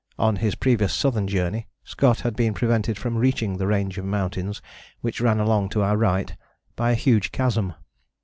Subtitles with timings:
[0.17, 4.59] On his previous southern journey Scott had been prevented from reaching the range of mountains
[5.01, 6.35] which ran along to our right
[6.75, 7.75] by a huge chasm.